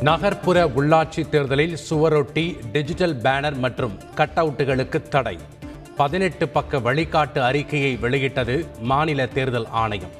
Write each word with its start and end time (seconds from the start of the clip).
நகர்ப்புற 0.00 0.66
உள்ளாட்சி 0.66 1.28
தேர்தலில் 1.28 1.78
சுவரொட்டி 1.90 2.56
டிஜிட்டல் 2.72 3.16
பேனர் 3.16 3.56
மற்றும் 3.56 3.98
கட் 4.14 4.36
அவுட்டுகளுக்கு 4.36 5.08
தடை. 5.08 5.38
பதினெட்டு 5.96 6.48
பக்க 6.48 6.78
வழிகாட்டு 6.78 7.38
அறிக்கையை 7.38 7.96
வெளியிட்டது 7.96 8.66
மாநில 8.80 9.26
தேர்தல் 9.26 9.66
ஆணையம். 9.66 10.10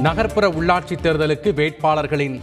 நகர்ப்புற 0.00 0.48
உள்ளாட்சி 0.48 0.94
தேர்தலுக்கு 1.02 1.54
வேட்பாளர்களின் 1.54 2.40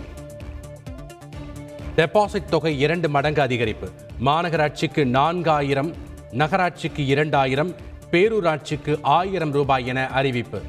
டெபாசிட் 1.96 2.50
தொகை 2.50 2.80
இரண்டு 2.80 3.09
மடங்கு 3.09 3.41
அதிகரிப்பு. 3.41 3.89
மாநகராட்சிக்கு 4.25 5.05
நான்காயிரம் 5.20 5.93
நகராட்சிக்கு 6.32 7.05
இரண்டாயிரம் 7.05 7.75
பேரூராட்சிக்கு 8.12 9.00
ஆயிரம் 9.02 9.52
ரூபாய் 9.52 9.88
என 9.88 10.07
அறிவிப்பு. 10.07 10.62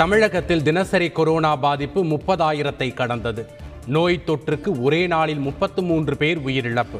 தமிழகத்தில் 0.00 0.62
தினசரி 0.62 1.10
கொரோனா 1.10 1.56
பாதிப்பு 1.56 2.04
முப்பதாயிரத்தை 2.04 2.94
கடந்தது. 2.94 3.42
நோய் 3.86 4.22
தொற்றுக்கு 4.26 4.70
ஒரே 4.82 5.06
நாளில் 5.06 5.38
முப்பத்து 5.38 5.82
மூன்று 5.82 6.16
பேர் 6.16 6.38
உயிரிழப்பு. 6.46 6.98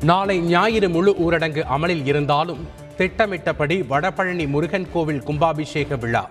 நாளை 0.00 0.40
ஞாயிறு 0.40 0.88
முழு 0.88 1.14
ஊரடங்கு 1.24 1.62
அமலில் 1.76 2.06
இருந்தாலும் 2.06 2.66
திட்டமிட்டபடி 2.96 3.80
வடபழனி 3.90 4.48
முருகன் 4.48 4.88
கோவில் 4.92 5.22
கும்பாபிஷேக 5.22 5.98
விழா. 5.98 6.30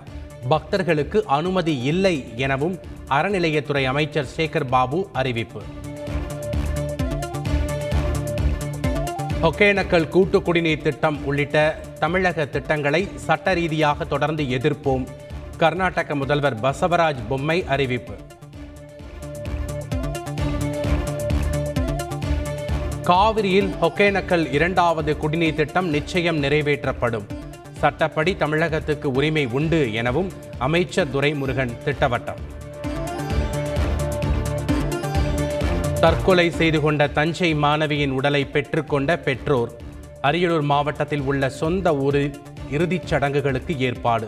பக்தர்களுக்கு 0.50 1.26
அனுமதி 1.26 1.78
இல்லை 1.82 2.34
எனவும் 2.36 2.80
அறநிலையத்துறை 3.10 3.86
அமைச்சர் 3.86 4.32
சேகர் 4.38 4.70
பாபு 4.70 5.10
அறிவிப்பு. 5.14 5.62
ஒகேனக்கல் 9.44 10.08
கூட்டு 10.08 10.42
குடிநீர் 10.42 10.82
திட்டம் 10.82 11.26
உள்ளிட்ட 11.26 11.80
தமிழக 12.00 12.46
திட்டங்களை 12.46 13.08
சட்ட 13.16 13.54
ரீதியாக 13.54 14.06
தொடர்ந்து 14.06 14.44
எதிர்ப்போம். 14.44 15.08
கர்நாடக 15.58 16.16
முதல்வர் 16.16 16.60
பசவராஜ் 16.62 17.28
பொம்மை 17.30 17.66
அறிவிப்பு. 17.68 18.14
காவிரியில் 23.04 23.70
ஒகேனக்கல் 23.82 24.54
இரண்டாவது 24.54 25.18
குடிநீர் 25.18 25.56
திட்டம் 25.56 25.90
நிச்சயம் 25.90 26.44
நிறைவேற்றப்படும். 26.44 27.28
சட்டப்படி 27.78 28.36
தமிழகத்துக்கு 28.36 29.12
உரிமை 29.12 29.46
உண்டு 29.46 29.94
எனவும் 29.94 30.32
அமைச்சர் 30.58 31.08
துரைமுருகன் 31.08 31.78
திட்டவட்டம். 31.86 32.62
தற்கொலை 36.04 36.52
செய்து 36.52 36.82
கொண்ட 36.82 37.08
தஞ்சை 37.08 37.56
மாணவியின் 37.56 38.10
உடலை 38.10 38.48
பெற்றுக்கொண்ட 38.54 39.16
பெற்றோர் 39.18 39.72
அரியலூர் 40.22 40.62
மாவட்டத்தில் 40.62 41.22
உள்ள 41.22 41.50
சொந்த 41.50 41.96
ஊரில் 41.96 42.34
இறுதிச் 42.72 43.08
சடங்குகளுக்கு 43.08 43.80
ஏற்பாடு. 43.80 44.28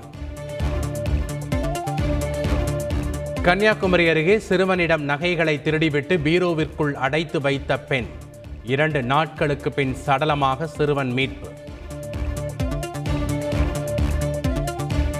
கன்னியாகுமரி 3.41 4.09
அருகே 4.09 4.39
சிறுவனிடம் 4.39 5.03
நகைகளை 5.03 5.59
திருடிவிட்டு 5.63 6.17
பீரோவிற்குள் 6.25 6.93
அடைத்து 6.93 7.41
வைத்த 7.41 7.79
பெண் 7.79 8.05
இரண்டு 8.63 9.03
நாட்களுக்கு 9.03 9.71
பின் 9.71 9.95
சடலமாக 10.05 10.63
சிறுவன் 10.63 11.11
மீட்பு. 11.11 11.49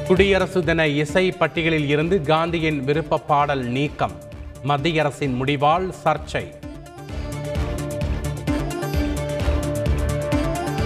குடியரசு 0.08 0.64
தின 0.64 0.88
இசை 0.88 1.32
பட்டியலில் 1.32 1.88
இருந்து 1.88 2.22
காந்தியின் 2.22 2.84
விருப்ப 2.84 3.18
பாடல் 3.18 3.66
நீக்கம். 3.66 4.24
மத்திய 4.66 5.02
அரசின் 5.02 5.42
முடிவால் 5.42 5.94
சர்ச்சை. 6.04 6.44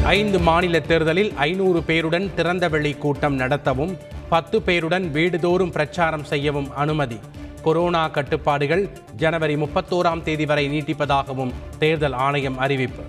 ஐந்து 0.03 0.39
மாநில 0.39 0.80
தேர்தலில் 0.80 1.33
ஐநூறு 1.35 1.80
பேருடன் 1.80 2.30
திறந்தவெளி 2.35 2.97
கூட்டம் 2.97 3.39
நடத்தவும் 3.39 3.97
பத்து 4.30 4.59
பேருடன் 4.59 5.05
வீடுதோறும் 5.11 5.72
பிரச்சாரம் 5.72 6.23
செய்யவும் 6.23 6.75
அனுமதி. 6.75 7.19
கொரோனா 7.63 8.07
கட்டுப்பாடுகள் 8.07 8.89
ஜனவரி 9.16 9.56
முப்பத்தோராம் 9.56 10.22
தேதி 10.22 10.45
வரை 10.45 10.79
நீட்டிப்பதாகவும் 10.79 11.53
தேர்தல் 11.79 12.13
ஆணையம் 12.13 12.57
அறிவிப்பு. 12.57 13.03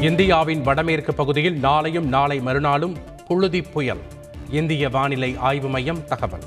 இந்தியாவின் 0.00 0.62
வடமேற்கு 0.62 1.14
பகுதியில் 1.14 1.62
நாளையும் 1.62 2.08
நாளை 2.16 2.40
மறுநாளும் 2.40 2.96
புழுதி 3.26 3.62
புயல். 3.62 4.02
இந்திய 4.50 4.88
வானிலை 4.88 5.36
ஆய்வு 5.38 5.68
மையம் 5.68 6.04
தகவல். 6.04 6.42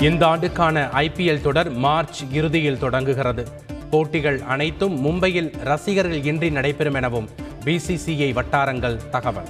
இந்த 0.00 0.26
ஆண்டுக்கான 0.26 0.88
ஐபிஎல் 0.94 1.40
தொடர் 1.40 1.70
மார்ச் 1.70 2.24
இறுதியில் 2.32 2.78
தொடங்குகிறது. 2.78 3.48
போட்டிகள் 3.90 4.42
அனைத்தும் 4.42 5.04
மும்பையில் 5.04 5.64
ரசிகர்கள் 5.64 6.24
இன்றி 6.24 6.50
நடைபெறும் 6.50 6.94
எனவும் 6.94 7.28
பிசிசிஐ 7.64 8.32
வட்டாரங்கள் 8.32 9.08
தகவல். 9.10 9.48